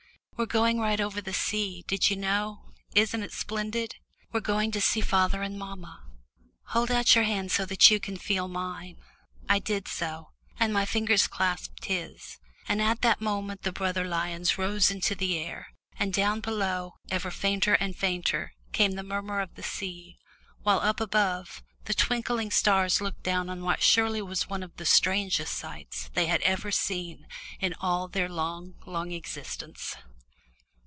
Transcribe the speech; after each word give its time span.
"We're 0.37 0.47
going 0.47 0.79
right 0.79 0.99
over 0.99 1.21
the 1.21 1.35
sea 1.35 1.83
did 1.87 2.09
you 2.09 2.15
know? 2.15 2.71
isn't 2.95 3.21
it 3.21 3.31
splendid? 3.31 3.97
We're 4.31 4.39
going 4.39 4.71
to 4.71 4.81
see 4.81 4.99
father 4.99 5.43
and 5.43 5.55
mamma. 5.55 6.03
Hold 6.69 6.89
out 6.89 7.13
your 7.13 7.25
hand 7.25 7.51
so 7.51 7.63
that 7.67 7.91
you 7.91 7.99
can 7.99 8.17
feel 8.17 8.47
mine." 8.47 8.97
[Illustration: 8.97 9.13
THE 9.13 9.29
BROTHER 9.37 9.45
LIONS 9.45 9.69
ROSE 9.69 9.77
INTO 9.77 9.87
THE 9.87 10.07
AIR.] 10.07 10.57
I 10.57 10.57
did 10.57 10.57
so, 10.57 10.65
and 10.65 10.73
my 10.73 10.85
fingers 10.85 11.27
clasped 11.27 11.85
his, 11.85 12.37
and 12.67 12.81
at 12.81 13.01
that 13.03 13.21
moment 13.21 13.61
the 13.61 13.71
brother 13.71 14.03
lions 14.03 14.57
rose 14.57 14.89
into 14.89 15.13
the 15.13 15.37
air, 15.37 15.73
and 15.99 16.11
down 16.11 16.39
below, 16.39 16.95
even 17.13 17.29
fainter 17.29 17.75
and 17.75 17.95
fainter, 17.95 18.53
came 18.71 18.93
the 18.93 19.03
murmur 19.03 19.41
of 19.41 19.53
the 19.53 19.61
sea, 19.61 20.17
while 20.63 20.79
up 20.79 20.99
above, 20.99 21.61
the 21.85 21.93
twinkling 21.93 22.49
stars 22.49 22.99
looked 22.99 23.21
down 23.21 23.47
on 23.47 23.61
what 23.61 23.83
surely 23.83 24.23
was 24.23 24.49
one 24.49 24.63
of 24.63 24.75
the 24.77 24.87
strangest 24.87 25.55
sights 25.55 26.09
they 26.15 26.25
had 26.25 26.41
ever 26.41 26.71
seen 26.71 27.27
in 27.59 27.75
all 27.75 28.07
their 28.07 28.27
long, 28.27 28.73
long 28.87 29.11
experience! 29.11 29.97